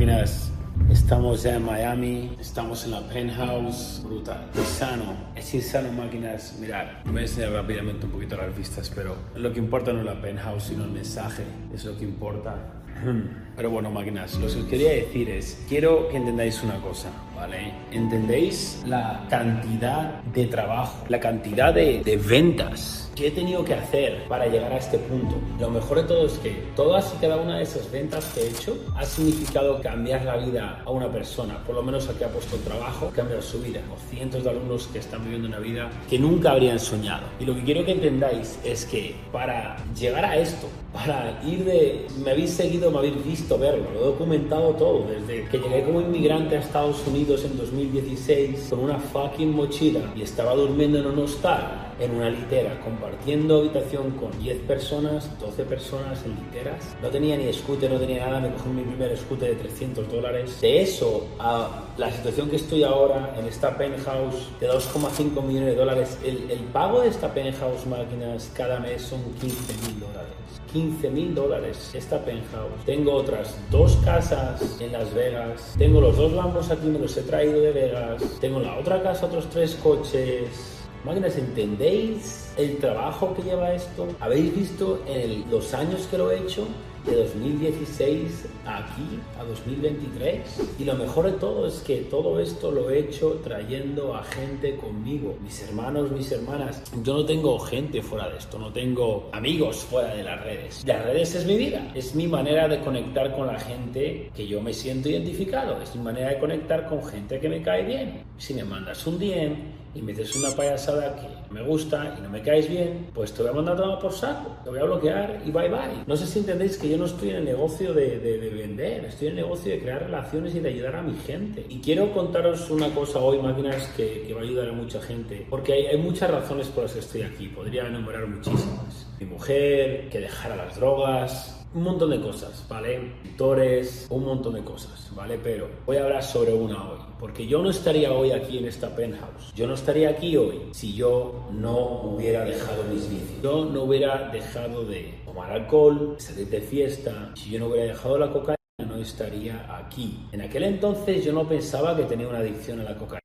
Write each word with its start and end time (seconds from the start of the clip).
máquinas. 0.00 0.50
Estamos 0.90 1.44
en 1.44 1.62
Miami, 1.62 2.34
estamos 2.40 2.86
en 2.86 2.92
la 2.92 3.00
penthouse, 3.02 4.00
brutal. 4.02 4.46
Es 4.54 4.66
sano, 4.66 5.12
es 5.36 5.52
insano 5.52 5.92
máquinas. 5.92 6.56
Mirar, 6.58 7.02
voy 7.04 7.18
a 7.18 7.20
enseñar 7.20 7.52
rápidamente 7.52 8.06
un 8.06 8.12
poquito 8.12 8.34
las 8.34 8.56
vistas, 8.56 8.90
pero 8.94 9.14
lo 9.34 9.52
que 9.52 9.58
importa 9.58 9.92
no 9.92 9.98
es 9.98 10.06
la 10.06 10.18
penthouse, 10.18 10.62
sino 10.62 10.84
el 10.84 10.90
mensaje, 10.90 11.42
es 11.74 11.84
lo 11.84 11.98
que 11.98 12.04
importa. 12.04 12.56
Pero 13.56 13.68
bueno, 13.68 13.90
máquinas, 13.90 14.34
lo 14.36 14.46
que 14.46 14.60
os 14.60 14.64
quería 14.66 14.92
decir 14.92 15.28
es, 15.28 15.62
quiero 15.68 16.08
que 16.08 16.16
entendáis 16.16 16.62
una 16.62 16.80
cosa, 16.80 17.10
¿vale? 17.36 17.74
¿Entendéis 17.90 18.82
la 18.86 19.26
cantidad 19.28 20.22
de 20.22 20.46
trabajo, 20.46 21.04
la 21.10 21.20
cantidad 21.20 21.74
de, 21.74 22.02
de 22.02 22.16
ventas 22.16 23.09
¿Qué 23.20 23.26
he 23.26 23.30
tenido 23.32 23.62
que 23.62 23.74
hacer 23.74 24.24
para 24.28 24.46
llegar 24.46 24.72
a 24.72 24.78
este 24.78 24.96
punto? 24.96 25.34
Lo 25.58 25.68
mejor 25.68 25.98
de 25.98 26.04
todo 26.04 26.24
es 26.24 26.38
que 26.38 26.52
todas 26.74 27.12
y 27.14 27.18
cada 27.20 27.36
una 27.36 27.58
de 27.58 27.64
esas 27.64 27.92
ventas 27.92 28.24
que 28.32 28.40
he 28.40 28.48
hecho 28.48 28.78
ha 28.96 29.04
significado 29.04 29.78
cambiar 29.82 30.24
la 30.24 30.38
vida 30.38 30.82
a 30.86 30.90
una 30.90 31.06
persona, 31.12 31.62
por 31.66 31.74
lo 31.74 31.82
menos 31.82 32.08
a 32.08 32.16
que 32.16 32.24
ha 32.24 32.28
puesto 32.28 32.56
trabajo, 32.56 33.12
cambiar 33.14 33.42
su 33.42 33.60
vida. 33.60 33.82
O 33.92 34.10
cientos 34.10 34.42
de 34.42 34.48
alumnos 34.48 34.88
que 34.90 35.00
están 35.00 35.22
viviendo 35.22 35.48
una 35.48 35.58
vida 35.58 35.90
que 36.08 36.18
nunca 36.18 36.52
habrían 36.52 36.78
soñado. 36.78 37.26
Y 37.38 37.44
lo 37.44 37.54
que 37.54 37.62
quiero 37.62 37.84
que 37.84 37.92
entendáis 37.92 38.58
es 38.64 38.86
que 38.86 39.14
para 39.30 39.76
llegar 39.94 40.24
a 40.24 40.38
esto, 40.38 40.66
para 40.90 41.42
ir 41.44 41.62
de... 41.66 42.06
Me 42.24 42.30
habéis 42.30 42.52
seguido, 42.52 42.90
me 42.90 43.00
habéis 43.00 43.22
visto 43.22 43.58
verlo, 43.58 43.84
lo 43.92 44.00
he 44.00 44.04
documentado 44.04 44.70
todo, 44.76 45.06
desde 45.06 45.46
que 45.50 45.58
llegué 45.58 45.84
como 45.84 46.00
inmigrante 46.00 46.56
a 46.56 46.60
Estados 46.60 47.06
Unidos 47.06 47.44
en 47.44 47.58
2016 47.58 48.68
con 48.70 48.78
una 48.78 48.98
fucking 48.98 49.54
mochila 49.54 50.00
y 50.16 50.22
estaba 50.22 50.54
durmiendo 50.54 51.00
en 51.00 51.06
un 51.06 51.18
hostal 51.18 51.90
en 52.00 52.14
una 52.14 52.30
litera, 52.30 52.80
compartiendo 53.10 53.58
habitación 53.58 54.12
con 54.12 54.30
10 54.38 54.60
personas, 54.62 55.28
12 55.40 55.64
personas 55.64 56.24
en 56.24 56.36
literas. 56.36 56.96
No 57.02 57.08
tenía 57.08 57.36
ni 57.36 57.52
scooter, 57.52 57.90
no 57.90 57.98
tenía 57.98 58.24
nada, 58.26 58.40
me 58.40 58.50
cogí 58.50 58.68
mi 58.68 58.82
primer 58.82 59.16
scooter 59.16 59.50
de 59.50 59.56
300 59.56 60.08
dólares. 60.10 60.60
De 60.60 60.82
eso 60.82 61.26
a 61.38 61.86
la 61.96 62.10
situación 62.12 62.48
que 62.48 62.56
estoy 62.56 62.84
ahora 62.84 63.34
en 63.36 63.46
esta 63.46 63.76
penthouse 63.76 64.48
de 64.60 64.70
2,5 64.70 65.42
millones 65.42 65.70
de 65.70 65.74
dólares, 65.74 66.18
el, 66.24 66.50
el, 66.50 66.60
pago 66.70 67.00
de 67.00 67.08
esta 67.08 67.34
penthouse 67.34 67.86
máquinas 67.86 68.50
cada 68.54 68.78
mes 68.78 69.02
son 69.02 69.22
15 69.40 69.88
mil 69.88 70.00
dólares. 70.00 70.30
15 70.72 71.10
mil 71.10 71.34
dólares 71.34 71.90
esta 71.94 72.24
penthouse. 72.24 72.84
Tengo 72.86 73.12
otras 73.12 73.56
dos 73.72 73.96
casas 74.04 74.80
en 74.80 74.92
Las 74.92 75.12
Vegas. 75.12 75.74
Tengo 75.76 76.00
los 76.00 76.16
dos 76.16 76.32
Lambos 76.32 76.70
aquí, 76.70 76.86
me 76.86 77.00
los 77.00 77.16
he 77.16 77.22
traído 77.22 77.60
de 77.60 77.72
Vegas. 77.72 78.22
Tengo 78.40 78.60
la 78.60 78.78
otra 78.78 79.02
casa 79.02 79.26
otros 79.26 79.50
tres 79.50 79.74
coches 79.82 80.79
Máquinas, 81.04 81.36
¿entendéis 81.38 82.52
el 82.58 82.76
trabajo 82.76 83.34
que 83.34 83.42
lleva 83.42 83.72
esto? 83.72 84.08
¿Habéis 84.20 84.54
visto 84.54 85.02
en 85.06 85.50
los 85.50 85.72
años 85.72 86.06
que 86.10 86.18
lo 86.18 86.30
he 86.30 86.38
hecho? 86.38 86.66
de 87.06 87.16
2016 87.16 88.46
aquí 88.66 89.18
a 89.38 89.44
2023 89.44 90.74
y 90.78 90.84
lo 90.84 90.94
mejor 90.94 91.26
de 91.26 91.32
todo 91.32 91.66
es 91.66 91.80
que 91.80 92.02
todo 92.02 92.38
esto 92.38 92.70
lo 92.70 92.90
he 92.90 92.98
hecho 92.98 93.40
trayendo 93.42 94.14
a 94.14 94.22
gente 94.22 94.76
conmigo. 94.76 95.36
Mis 95.42 95.62
hermanos 95.62 96.10
mis 96.10 96.30
hermanas. 96.30 96.82
Yo 97.02 97.14
no 97.14 97.24
tengo 97.24 97.58
gente 97.58 98.02
fuera 98.02 98.28
de 98.28 98.38
esto 98.38 98.58
no 98.58 98.72
tengo 98.72 99.30
amigos 99.32 99.78
fuera 99.78 100.14
de 100.14 100.22
las 100.22 100.42
redes. 100.42 100.84
Las 100.86 101.04
redes 101.04 101.34
es 101.34 101.46
mi 101.46 101.56
vida 101.56 101.90
es 101.94 102.14
mi 102.14 102.26
manera 102.26 102.68
de 102.68 102.80
conectar 102.80 103.34
con 103.34 103.46
la 103.46 103.58
gente 103.58 104.30
que 104.34 104.46
yo 104.46 104.60
me 104.60 104.72
siento 104.72 105.08
identificado 105.08 105.80
es 105.80 105.94
mi 105.96 106.02
manera 106.02 106.30
de 106.30 106.38
conectar 106.38 106.86
con 106.86 107.02
gente 107.04 107.40
que 107.40 107.48
me 107.48 107.62
cae 107.62 107.84
bien. 107.84 108.24
Si 108.36 108.54
me 108.54 108.64
mandas 108.64 109.06
un 109.06 109.18
DM 109.18 109.79
y 109.94 110.02
me 110.02 110.12
dices 110.12 110.36
una 110.36 110.50
payasada 110.50 111.16
que 111.16 111.52
me 111.52 111.62
gusta 111.62 112.16
y 112.18 112.22
no 112.22 112.30
me 112.30 112.42
caes 112.42 112.68
bien, 112.68 113.08
pues 113.12 113.32
te 113.32 113.42
voy 113.42 113.50
a 113.50 113.54
mandar 113.54 113.76
todo 113.76 113.98
por 113.98 114.12
saco, 114.12 114.56
te 114.62 114.70
voy 114.70 114.78
a 114.78 114.84
bloquear 114.84 115.42
y 115.44 115.50
bye 115.50 115.68
bye. 115.68 116.04
No 116.06 116.16
sé 116.16 116.26
si 116.26 116.38
entendéis 116.40 116.78
que 116.78 116.88
yo 116.88 116.96
no 116.96 117.06
estoy 117.06 117.30
en 117.30 117.36
el 117.36 117.44
negocio 117.44 117.92
de, 117.92 118.18
de, 118.18 118.50
vender, 118.50 119.04
estoy 119.04 119.28
en 119.28 119.38
el 119.38 119.44
negocio 119.44 119.72
de 119.72 119.80
crear 119.80 120.02
relaciones 120.02 120.54
y 120.54 120.60
de 120.60 120.68
ayudar 120.68 120.96
a 120.96 121.02
mi 121.02 121.16
gente. 121.16 121.64
Y 121.68 121.80
quiero 121.80 122.12
contaros 122.12 122.70
una 122.70 122.92
cosa 122.94 123.18
hoy, 123.18 123.38
máquinas, 123.38 123.86
que, 123.96 124.24
que 124.26 124.34
va 124.34 124.40
a 124.40 124.44
ayudar 124.44 124.68
a 124.68 124.72
mucha 124.72 125.00
gente, 125.00 125.46
porque 125.48 125.72
hay, 125.72 125.86
hay, 125.86 125.98
muchas 125.98 126.30
razones 126.30 126.68
por 126.68 126.84
las 126.84 126.92
que 126.92 127.00
estoy 127.00 127.22
aquí, 127.22 127.48
podría 127.48 127.86
enumerar 127.86 128.26
muchísimas. 128.26 129.06
Mi 129.18 129.26
mujer, 129.26 130.08
que 130.08 130.20
dejara 130.20 130.56
las 130.56 130.76
drogas, 130.76 131.59
un 131.74 131.82
montón 131.82 132.10
de 132.10 132.20
cosas, 132.20 132.66
¿vale? 132.68 132.98
Mentores, 133.22 134.06
un 134.10 134.24
montón 134.24 134.54
de 134.54 134.62
cosas, 134.62 135.10
¿vale? 135.14 135.38
Pero 135.42 135.68
voy 135.86 135.98
a 135.98 136.04
hablar 136.04 136.22
sobre 136.22 136.52
una 136.52 136.90
hoy, 136.90 136.98
porque 137.18 137.46
yo 137.46 137.62
no 137.62 137.70
estaría 137.70 138.12
hoy 138.12 138.32
aquí 138.32 138.58
en 138.58 138.66
esta 138.66 138.94
penthouse. 138.94 139.52
Yo 139.54 139.66
no 139.66 139.74
estaría 139.74 140.10
aquí 140.10 140.36
hoy 140.36 140.60
si 140.72 140.94
yo 140.94 141.48
no 141.52 142.02
hubiera 142.02 142.44
dejado 142.44 142.82
mis 142.84 143.08
vicios. 143.08 143.42
Yo 143.42 143.64
no 143.64 143.84
hubiera 143.84 144.30
dejado 144.30 144.84
de 144.84 145.20
tomar 145.24 145.52
alcohol, 145.52 146.16
salir 146.18 146.48
de 146.48 146.60
fiesta, 146.60 147.30
si 147.34 147.50
yo 147.50 147.60
no 147.60 147.66
hubiera 147.66 147.92
dejado 147.92 148.18
la 148.18 148.30
cocaína 148.30 148.56
no 148.86 148.96
estaría 148.96 149.76
aquí. 149.76 150.26
En 150.32 150.40
aquel 150.40 150.64
entonces 150.64 151.24
yo 151.24 151.32
no 151.32 151.48
pensaba 151.48 151.96
que 151.96 152.04
tenía 152.04 152.26
una 152.26 152.38
adicción 152.38 152.80
a 152.80 152.84
la 152.84 152.96
cocaína. 152.96 153.19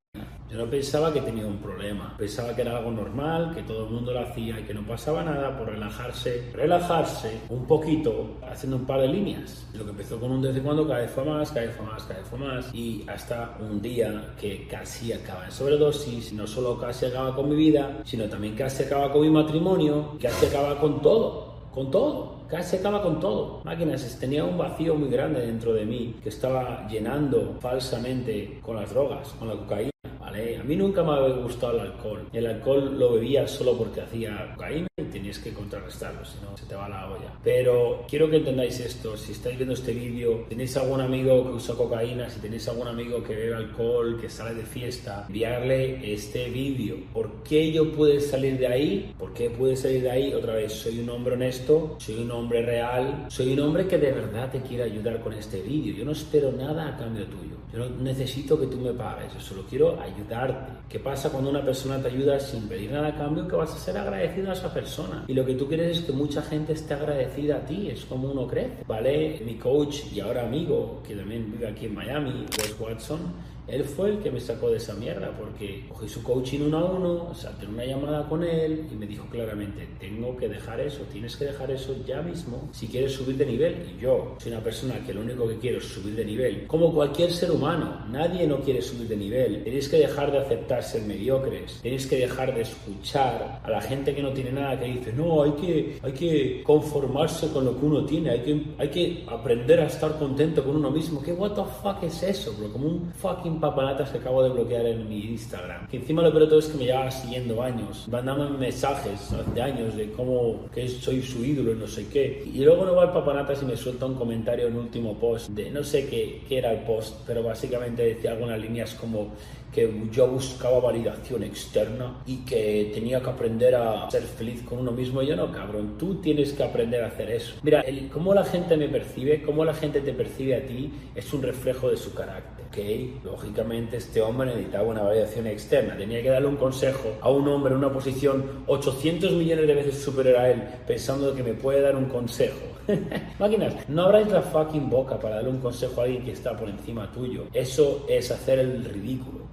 Yo 0.56 0.64
no 0.64 0.72
pensaba 0.72 1.12
que 1.12 1.20
tenía 1.20 1.46
un 1.46 1.58
problema, 1.58 2.16
pensaba 2.18 2.56
que 2.56 2.62
era 2.62 2.78
algo 2.78 2.90
normal, 2.90 3.54
que 3.54 3.64
todo 3.64 3.88
el 3.88 3.92
mundo 3.92 4.14
lo 4.14 4.22
hacía 4.22 4.58
y 4.58 4.64
que 4.64 4.74
no 4.74 4.88
pasaba 4.88 5.22
nada 5.22 5.58
por 5.58 5.68
relajarse, 5.68 6.50
relajarse 6.54 7.42
un 7.50 7.68
poquito 7.68 8.38
haciendo 8.50 8.78
un 8.78 8.86
par 8.86 9.02
de 9.02 9.10
líneas. 9.10 9.68
Lo 9.74 9.84
que 9.84 9.90
empezó 9.90 10.18
con 10.18 10.32
un 10.32 10.42
desde 10.42 10.62
cuando 10.62 10.88
cada 10.88 11.02
vez 11.02 11.12
fue 11.12 11.26
más, 11.26 11.52
cada 11.52 11.66
vez 11.66 11.76
fue 11.76 11.86
más, 11.86 12.04
cada 12.04 12.20
vez 12.22 12.30
fue 12.30 12.40
más 12.40 12.74
y 12.74 13.04
hasta 13.06 13.58
un 13.60 13.82
día 13.82 14.34
que 14.40 14.66
casi 14.66 15.12
acaba 15.12 15.44
en 15.44 15.52
sobredosis, 15.52 16.32
no 16.32 16.48
solo 16.48 16.80
casi 16.80 17.08
acaba 17.08 17.36
con 17.36 17.50
mi 17.50 17.58
vida, 17.58 17.98
sino 18.06 18.24
también 18.30 18.56
casi 18.56 18.84
acaba 18.84 19.12
con 19.12 19.24
mi 19.24 19.30
matrimonio, 19.30 20.18
casi 20.22 20.46
acaba 20.46 20.80
con 20.80 21.02
todo 21.02 21.54
con 21.76 21.92
todo, 21.92 22.38
casi 22.48 22.78
acaba 22.78 23.04
con 23.04 23.20
todo. 23.20 23.60
Máquinas, 23.66 24.18
tenía 24.18 24.46
un 24.46 24.58
vacío 24.58 24.96
muy 24.96 25.10
grande 25.10 25.42
dentro 25.42 25.74
de 25.74 25.86
mí 25.86 26.16
que 26.24 26.30
estaba 26.30 26.88
llenando 26.88 27.58
falsamente 27.60 28.62
con 28.62 28.78
las 28.78 28.92
drogas, 28.92 29.36
con 29.38 29.50
la 29.50 29.56
cocaína. 29.56 29.95
A 30.36 30.64
mí 30.64 30.76
nunca 30.76 31.04
me 31.04 31.14
había 31.14 31.36
gustado 31.36 31.76
el 31.76 31.92
alcohol. 31.92 32.28
El 32.34 32.48
alcohol 32.48 33.00
lo 33.00 33.14
bebía 33.14 33.48
solo 33.48 33.78
porque 33.78 34.02
hacía 34.02 34.52
cocaína 34.56 34.88
y 35.16 35.20
tenías 35.20 35.40
que 35.40 35.54
contrarrestarlo, 35.54 36.26
si 36.26 36.38
no 36.42 36.56
se 36.58 36.66
te 36.66 36.76
va 36.76 36.90
la 36.90 37.10
olla. 37.10 37.34
Pero 37.44 38.06
quiero 38.08 38.30
que 38.30 38.38
entendáis 38.38 38.80
esto. 38.80 39.16
Si 39.16 39.32
estáis 39.32 39.56
viendo 39.58 39.74
este 39.74 39.94
vídeo, 39.94 40.46
tenéis 40.50 40.76
algún 40.78 41.02
amigo 41.02 41.44
que 41.44 41.50
usa 41.52 41.76
cocaína, 41.76 42.30
si 42.30 42.40
tenéis 42.40 42.68
algún 42.68 42.88
amigo 42.88 43.24
que 43.24 43.36
bebe 43.36 43.56
alcohol, 43.56 44.20
que 44.20 44.30
sale 44.30 44.56
de 44.56 44.66
fiesta, 44.66 45.26
enviarle 45.28 46.14
este 46.14 46.50
vídeo. 46.50 46.98
¿Por 47.14 47.44
qué 47.44 47.72
yo 47.72 47.92
pude 47.92 48.20
salir 48.20 48.58
de 48.58 48.68
ahí? 48.68 49.16
¿Por 49.18 49.34
qué 49.34 49.50
pude 49.50 49.76
salir 49.76 50.02
de 50.02 50.12
ahí? 50.12 50.34
Otra 50.34 50.56
vez, 50.56 50.74
soy 50.74 51.00
un 51.00 51.10
hombre 51.10 51.36
honesto, 51.36 51.96
soy 52.00 52.16
un 52.16 52.32
hombre 52.32 52.62
real, 52.62 53.26
soy 53.30 53.54
un 53.54 53.60
hombre 53.60 53.88
que 53.88 53.98
de 53.98 54.12
verdad 54.12 54.52
te 54.52 54.62
quiere 54.62 54.84
ayudar 54.84 55.22
con 55.22 55.34
este 55.34 55.62
vídeo. 55.62 55.96
Yo 55.96 56.06
no 56.06 56.12
espero 56.12 56.52
nada 56.52 56.90
a 56.90 56.98
cambio 56.98 57.26
tuyo. 57.26 57.56
Yo 57.76 57.90
no 57.90 58.04
necesito 58.04 58.58
que 58.58 58.68
tú 58.68 58.78
me 58.78 58.94
pagues, 58.94 59.34
yo 59.34 59.40
solo 59.42 59.66
quiero 59.70 60.00
ayudarte. 60.00 60.72
¿Qué 60.88 61.00
pasa 61.00 61.30
cuando 61.30 61.50
una 61.50 61.62
persona 61.62 62.02
te 62.02 62.08
ayuda 62.08 62.40
sin 62.40 62.70
pedir 62.70 62.92
nada 62.92 63.10
a 63.10 63.16
cambio? 63.16 63.48
Que 63.48 63.56
vas 63.56 63.74
a 63.74 63.78
ser 63.78 63.98
agradecido 63.98 64.50
a 64.50 64.54
esa 64.54 64.74
persona. 64.74 65.05
Y 65.28 65.34
lo 65.34 65.46
que 65.46 65.54
tú 65.56 65.68
quieres 65.68 65.98
es 65.98 66.04
que 66.06 66.12
mucha 66.12 66.42
gente 66.42 66.74
esté 66.74 66.94
agradecida 66.94 67.58
a 67.58 67.66
ti, 67.66 67.90
es 67.90 68.06
como 68.06 68.32
uno 68.32 68.48
crece, 68.48 68.84
¿vale? 68.88 69.42
Mi 69.46 69.56
coach 69.56 70.12
y 70.14 70.20
ahora 70.20 70.46
amigo, 70.46 71.02
que 71.08 71.16
también 71.16 71.52
vive 71.52 71.68
aquí 71.68 71.86
en 71.86 71.96
Miami, 71.96 72.46
Wes 72.58 72.76
Watson, 72.80 73.20
él 73.68 73.84
fue 73.84 74.10
el 74.12 74.20
que 74.20 74.32
me 74.32 74.40
sacó 74.40 74.70
de 74.70 74.78
esa 74.78 74.94
mierda 74.94 75.32
porque 75.38 75.86
cogí 75.90 76.08
su 76.08 76.22
coaching 76.24 76.62
uno 76.62 76.78
a 76.78 76.86
uno, 76.86 77.34
salté 77.34 77.66
una 77.66 77.86
llamada 77.86 78.28
con 78.28 78.44
él 78.44 78.88
y 78.92 78.96
me 78.96 79.08
dijo 79.08 79.26
claramente, 79.30 79.88
tengo 80.00 80.36
que 80.38 80.48
dejar 80.48 80.80
eso, 80.80 81.04
tienes 81.12 81.36
que 81.36 81.46
dejar 81.46 81.72
eso 81.72 81.96
ya 82.06 82.22
mismo 82.22 82.70
si 82.72 82.88
quieres 82.88 83.14
subir 83.14 83.38
de 83.38 83.46
nivel. 83.46 83.76
Y 83.96 84.02
yo 84.02 84.36
soy 84.40 84.52
una 84.52 84.62
persona 84.62 85.00
que 85.06 85.14
lo 85.14 85.22
único 85.22 85.48
que 85.48 85.58
quiero 85.58 85.80
es 85.80 85.86
subir 85.86 86.16
de 86.16 86.26
nivel. 86.26 86.68
Como 86.68 86.94
cualquier 86.94 87.32
ser 87.32 87.52
humano, 87.52 88.06
nadie 88.10 88.48
no 88.48 88.60
quiere 88.60 88.82
subir 88.82 89.08
de 89.08 89.18
nivel. 89.18 89.64
Tenéis 89.64 89.90
que 89.90 89.98
dejar 89.98 90.32
de 90.32 90.40
aceptar 90.40 90.84
ser 90.84 91.02
mediocres, 91.04 91.80
tenéis 91.82 92.06
que 92.08 92.18
dejar 92.18 92.54
de 92.54 92.62
escuchar 92.62 93.62
a 93.64 93.70
la 93.70 93.82
gente 93.82 94.14
que 94.14 94.22
no 94.22 94.32
tiene 94.32 94.52
nada, 94.52 94.80
que 94.80 94.86
dice, 94.86 95.14
no, 95.14 95.44
hay 95.44 95.52
que, 95.52 96.00
hay 96.04 96.12
que 96.12 96.64
conformarse 96.64 97.50
con 97.50 97.66
lo 97.66 97.80
que 97.80 97.86
uno 97.86 98.06
tiene, 98.06 98.30
hay 98.30 98.40
que, 98.42 98.64
hay 98.78 98.90
que 98.90 99.26
aprender 99.28 99.80
a 99.80 99.88
estar 99.88 100.18
contento 100.20 100.64
con 100.64 100.76
uno 100.76 100.92
mismo. 100.92 101.22
¿Qué 101.22 101.34
what 101.34 101.54
the 101.54 101.64
fuck 101.82 102.04
es 102.04 102.22
eso, 102.24 102.54
bro? 102.54 102.72
Como 102.72 102.88
un 102.88 103.12
fucking 103.14 103.55
papanatas 103.60 104.10
que 104.10 104.18
acabo 104.18 104.44
de 104.44 104.50
bloquear 104.50 104.86
en 104.86 105.08
mi 105.08 105.20
Instagram. 105.20 105.88
Que 105.88 105.98
encima 105.98 106.22
lo 106.22 106.32
peor 106.32 106.48
todo 106.48 106.60
es 106.60 106.68
que 106.68 106.78
me 106.78 106.86
lleva 106.86 107.10
siguiendo 107.12 107.62
años, 107.62 108.08
mandándome 108.10 108.58
mensajes 108.58 109.34
de 109.54 109.62
años 109.62 109.96
de 109.96 110.12
cómo 110.12 110.66
que 110.74 110.88
soy 110.88 111.22
su 111.22 111.44
ídolo 111.44 111.74
y 111.74 111.76
no 111.76 111.88
sé 111.88 112.08
qué. 112.08 112.44
Y 112.54 112.64
luego 112.64 112.86
no 112.86 112.96
va 112.96 113.06
el 113.06 113.12
papanatas 113.12 113.62
y 113.64 113.66
me 113.66 113.78
suelta 113.78 114.06
un 114.06 114.16
comentario 114.16 114.68
en 114.68 114.76
último 114.76 115.18
post 115.18 115.50
de 115.50 115.72
no 115.72 115.84
sé 115.84 116.08
qué, 116.08 116.44
qué 116.48 116.58
era 116.60 116.72
el 116.72 116.80
post, 116.80 117.22
pero 117.26 117.44
básicamente 117.44 118.04
decía 118.04 118.32
algunas 118.32 118.60
líneas 118.60 118.94
como 118.96 119.32
que 119.74 119.92
yo 120.12 120.28
buscaba 120.28 120.80
validación 120.80 121.44
externa 121.44 122.22
y 122.26 122.38
que 122.38 122.92
tenía 122.94 123.22
que 123.22 123.30
aprender 123.30 123.76
a 123.76 124.10
ser 124.10 124.24
feliz 124.24 124.64
con 124.64 124.80
uno 124.80 124.92
mismo. 124.92 125.22
Yo 125.22 125.36
no, 125.36 125.52
cabrón, 125.52 125.98
tú 125.98 126.16
tienes 126.16 126.54
que 126.54 126.64
aprender 126.64 127.04
a 127.04 127.08
hacer 127.08 127.30
eso. 127.32 127.56
Mira, 127.62 127.84
cómo 128.12 128.34
la 128.34 128.46
gente 128.46 128.78
me 128.78 128.88
percibe, 128.88 129.42
cómo 129.42 129.66
la 129.66 129.74
gente 129.74 130.02
te 130.02 130.14
percibe 130.14 130.56
a 130.56 130.66
ti, 130.66 130.92
es 131.14 131.34
un 131.34 131.42
reflejo 131.42 131.90
de 131.90 131.98
su 131.98 132.14
carácter, 132.14 132.66
¿ok? 132.68 133.24
lógicamente 133.24 133.98
este 133.98 134.22
hombre 134.22 134.48
necesitaba 134.48 134.88
una 134.88 135.02
validación 135.04 135.48
externa. 135.48 135.98
Tenía 135.98 136.22
que 136.22 136.30
darle 136.30 136.48
un 136.48 136.58
consejo 136.58 137.16
a 137.22 137.30
un 137.30 137.48
hombre 137.48 137.74
en 137.74 137.80
una 137.80 137.92
posición 137.92 138.64
800 138.68 139.32
millones 139.34 139.68
de 139.68 139.74
veces 139.74 140.02
superior 140.02 140.38
a 140.38 140.50
él, 140.50 140.64
pensando 140.88 141.36
que 141.36 141.44
me 141.44 141.54
puede 141.54 141.82
dar 141.82 141.96
un 141.96 142.06
consejo. 142.06 142.76
Máquinas, 143.40 143.76
no 143.88 144.04
abráis 144.04 144.28
la 144.28 144.42
fucking 144.42 144.90
boca 144.90 145.20
para 145.20 145.36
darle 145.36 145.50
un 145.50 145.60
consejo 145.60 146.02
a 146.02 146.04
alguien 146.06 146.24
que 146.24 146.32
está 146.32 146.56
por 146.56 146.70
encima 146.70 147.12
tuyo. 147.12 147.46
Eso 147.54 148.06
es 148.08 148.32
hacer 148.32 148.60
el 148.60 148.86
ridículo. 148.86 149.45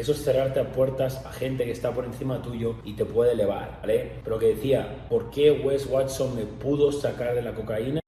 Eso 0.00 0.12
es 0.12 0.24
cerrarte 0.24 0.60
a 0.60 0.72
puertas 0.72 1.26
a 1.26 1.30
gente 1.30 1.66
que 1.66 1.72
está 1.72 1.92
por 1.92 2.06
encima 2.06 2.40
tuyo 2.40 2.76
y 2.86 2.94
te 2.94 3.04
puede 3.04 3.32
elevar, 3.32 3.80
¿vale? 3.82 4.12
Pero 4.24 4.38
que 4.38 4.54
decía, 4.54 5.06
¿por 5.10 5.28
qué 5.28 5.50
Wes 5.52 5.84
Watson 5.84 6.34
me 6.34 6.46
pudo 6.46 6.90
sacar 6.90 7.34
de 7.34 7.42
la 7.42 7.52
cocaína? 7.52 8.00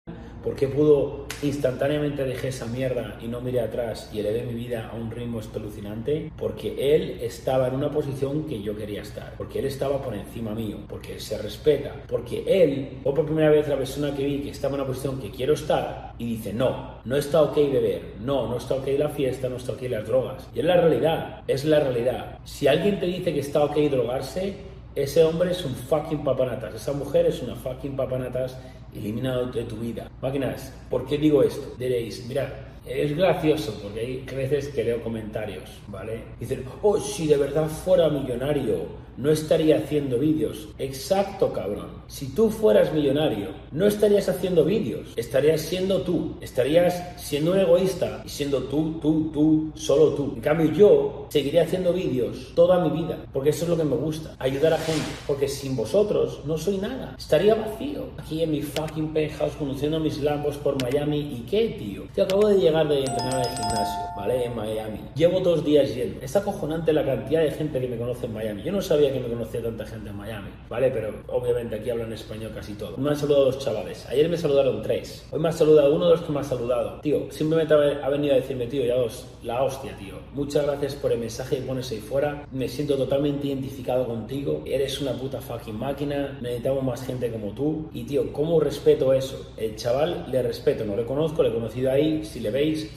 ¿Por 0.43 0.57
qué 0.57 0.67
pudo 0.67 1.27
instantáneamente 1.43 2.25
dejar 2.25 2.47
esa 2.47 2.67
mierda 2.67 3.17
y 3.23 3.29
no 3.29 3.41
miré 3.41 3.61
atrás 3.61 4.11
y 4.13 4.19
elevé 4.19 4.43
mi 4.43 4.55
vida 4.55 4.91
a 4.93 4.97
un 4.97 5.11
ritmo 5.11 5.41
alucinante? 5.55 6.33
Porque 6.37 6.95
él 6.95 7.19
estaba 7.23 7.69
en 7.69 7.75
una 7.75 7.91
posición 7.91 8.45
que 8.47 8.61
yo 8.61 8.77
quería 8.77 9.03
estar, 9.03 9.35
porque 9.39 9.61
él 9.61 9.67
estaba 9.67 10.03
por 10.03 10.15
encima 10.15 10.53
mío, 10.53 10.79
porque 10.89 11.13
él 11.13 11.21
se 11.21 11.39
respeta, 11.39 11.95
porque 12.09 12.43
él 12.47 12.99
fue 13.05 13.15
por 13.15 13.25
primera 13.25 13.51
vez 13.51 13.69
la 13.69 13.77
persona 13.77 14.15
que 14.15 14.25
vi 14.25 14.41
que 14.41 14.51
estaba 14.51 14.75
en 14.75 14.81
una 14.81 14.89
posición 14.89 15.21
que 15.21 15.31
quiero 15.31 15.55
estar 15.55 16.15
y 16.19 16.27
dice, 16.37 16.53
no, 16.53 16.99
no 17.05 17.17
está 17.17 17.43
ok 17.43 17.55
beber, 17.55 18.15
no, 18.21 18.49
no 18.49 18.57
está 18.57 18.75
ok 18.75 18.89
la 18.99 19.11
fiesta, 19.11 19.49
no 19.49 19.57
está 19.57 19.73
ok 19.73 19.83
las 19.83 20.07
drogas. 20.07 20.49
Y 20.55 20.59
es 20.59 20.65
la 20.65 20.81
realidad, 20.81 21.43
es 21.47 21.65
la 21.65 21.79
realidad. 21.79 22.39
Si 22.45 22.67
alguien 22.67 22.99
te 22.99 23.07
dice 23.07 23.33
que 23.33 23.41
está 23.41 23.63
ok 23.65 23.77
drogarse, 23.91 24.73
ese 24.95 25.25
hombre 25.25 25.53
es 25.53 25.65
un 25.65 25.75
fucking 25.75 26.23
papanatas, 26.23 26.75
esa 26.75 26.93
mujer 26.93 27.27
es 27.27 27.41
una 27.43 27.55
fucking 27.55 27.97
papanatas 27.97 28.59
eliminado 28.95 29.47
de 29.47 29.65
tu 29.65 29.77
vida. 29.77 30.11
Máquinas, 30.21 30.73
¿por 30.91 31.07
qué 31.07 31.19
digo 31.19 31.43
esto? 31.43 31.75
Diréis, 31.79 32.25
mira, 32.27 32.81
es 32.87 33.17
gracioso 33.17 33.79
porque 33.83 34.01
hay 34.01 34.25
veces 34.35 34.69
que 34.69 34.85
leo 34.85 35.03
comentarios, 35.03 35.65
¿vale? 35.89 36.23
Dicen, 36.41 36.65
oh, 36.83 36.99
si 36.99 37.27
de 37.27 37.37
verdad 37.37 37.69
fuera 37.69 38.09
millonario, 38.09 39.03
no 39.17 39.31
estaría 39.31 39.77
haciendo 39.77 40.19
vídeos. 40.19 40.69
Exacto, 40.79 41.53
cabrón. 41.53 42.03
Si 42.09 42.29
tú 42.35 42.51
fueras 42.51 42.93
millonario, 42.93 43.49
no 43.71 43.87
estarías 43.87 44.29
haciendo 44.29 44.65
vídeos. 44.65 45.13
Estarías 45.17 45.61
siendo 45.61 46.03
tú. 46.03 46.37
Estarías 46.41 47.21
siendo 47.21 47.53
un 47.53 47.59
egoísta 47.59 48.23
y 48.25 48.29
siendo 48.29 48.65
tú, 48.65 48.99
tú, 49.01 49.31
tú, 49.33 49.73
solo 49.75 50.15
tú. 50.15 50.33
En 50.37 50.41
cambio, 50.41 50.73
yo 50.73 51.27
seguiré 51.31 51.61
haciendo 51.61 51.93
vídeos 51.93 52.53
toda 52.55 52.83
mi 52.85 53.03
vida. 53.03 53.27
Porque 53.33 53.51
eso 53.51 53.65
es 53.65 53.71
lo 53.71 53.77
que 53.77 53.85
me 53.85 53.97
gusta. 53.97 54.35
Ayudar 54.39 54.73
a 54.73 54.79
gente. 54.79 55.03
Porque 55.27 55.49
sin 55.49 55.77
vosotros 55.77 56.41
no 56.47 56.57
soy 56.57 56.79
nada. 56.79 57.15
Estaría 57.19 57.55
vacío. 57.55 58.07
Aquí 58.19 58.43
en 58.43 58.51
mi 58.51 58.63
fucking 58.63 59.13
penthouse 59.13 59.55
conduciendo 59.57 60.01
mis 60.01 60.21
lambos 60.23 60.57
por 60.57 60.83
Miami. 60.83 61.19
¿Y 61.21 61.47
qué, 61.51 61.77
tío? 61.79 62.05
Te 62.15 62.23
acabo 62.23 62.49
de 62.49 62.59
llegar 62.59 62.72
de 62.73 63.01
entrenar 63.01 63.35
al 63.35 63.49
gimnasio, 63.49 64.01
¿vale? 64.17 64.45
En 64.47 64.57
Miami. 64.57 65.01
Llevo 65.15 65.41
dos 65.41 65.63
días 65.63 65.95
yendo. 65.95 66.23
Es 66.23 66.35
acojonante 66.35 66.91
la 66.93 67.05
cantidad 67.05 67.43
de 67.43 67.51
gente 67.51 67.79
que 67.79 67.87
me 67.87 67.99
conoce 67.99 68.25
en 68.25 68.33
Miami. 68.33 68.63
Yo 68.63 68.73
no 68.73 68.81
sabía 68.81 69.13
que 69.13 69.21
me 69.21 69.29
conocía 69.29 69.63
tanta 69.63 69.85
gente 69.85 70.09
en 70.09 70.17
Miami, 70.17 70.49
¿vale? 70.71 70.91
Pero 70.91 71.23
obviamente 71.29 71.77
aquí 71.77 71.91
hablan 71.91 72.13
español 72.15 72.51
casi 72.55 72.73
todo. 72.73 72.97
Me 72.97 73.11
han 73.11 73.17
saludado 73.17 73.45
dos 73.45 73.59
chavales. 73.59 74.07
Ayer 74.09 74.29
me 74.31 74.39
saludaron 74.39 74.81
tres. 74.81 75.27
Hoy 75.31 75.39
me 75.39 75.51
ha 75.51 75.53
saludado 75.53 75.95
uno 75.95 76.07
de 76.07 76.13
los 76.13 76.23
que 76.23 76.33
me 76.33 76.41
ha 76.41 76.45
saludado. 76.45 77.01
Tío, 77.03 77.31
simplemente 77.31 77.75
ha 77.75 78.09
venido 78.09 78.33
a 78.33 78.37
decirme, 78.37 78.67
tío, 78.67 78.85
ya 78.85 78.97
dos, 78.97 79.27
la 79.43 79.63
hostia, 79.63 79.95
tío. 79.99 80.15
Muchas 80.33 80.65
gracias 80.65 80.95
por 80.95 81.13
el 81.13 81.19
mensaje 81.19 81.57
que 81.57 81.63
pones 81.63 81.91
ahí 81.91 81.99
fuera. 81.99 82.47
Me 82.53 82.69
siento 82.69 82.97
totalmente 82.97 83.49
identificado 83.49 84.07
contigo. 84.07 84.63
Eres 84.65 84.99
una 85.03 85.13
puta 85.13 85.43
fucking 85.43 85.79
máquina. 85.79 86.39
Necesitamos 86.41 86.83
más 86.83 87.05
gente 87.05 87.31
como 87.31 87.53
tú. 87.53 87.91
Y, 87.93 88.05
tío, 88.05 88.33
¿cómo 88.33 88.59
respeto 88.61 89.13
eso? 89.13 89.53
El 89.59 89.77
chaval 89.77 90.25
le 90.33 90.43
respeto, 90.43 90.87
no 90.87 90.97
le 90.97 91.05
conozco, 91.05 91.43
le 91.43 91.51
he 91.51 91.53
conocido 91.53 91.91
ahí. 91.91 92.25
Si 92.25 92.41
le 92.41 92.51